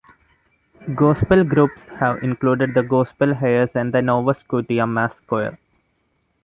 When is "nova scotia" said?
4.01-4.87